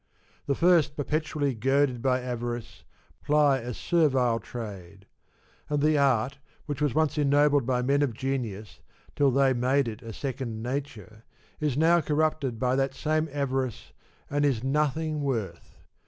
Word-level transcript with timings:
The 0.47 0.55
first 0.55 0.95
perpetually 0.95 1.53
goaded 1.53 2.01
by 2.01 2.21
avarice, 2.21 2.85
ply 3.23 3.59
a 3.59 3.71
servile 3.71 4.39
trade; 4.39 5.05
and 5.69 5.79
V 5.79 5.89
the 5.89 5.97
art 5.99 6.39
which 6.65 6.81
was 6.81 6.95
once 6.95 7.19
ennobled 7.19 7.67
by 7.67 7.83
men 7.83 8.01
of 8.01 8.15
genius 8.15 8.79
till 9.15 9.29
they 9.29 9.53
made 9.53 9.87
it 9.87 10.01
a 10.01 10.11
second 10.11 10.63
nature 10.63 11.23
is 11.59 11.77
now 11.77 12.01
corrupted 12.01 12.57
by 12.57 12.75
that 12.77 12.95
same 12.95 13.29
avarice 13.31 13.93
and 14.27 14.43
is 14.43 14.63
nothing 14.63 15.21
worth. 15.21 15.75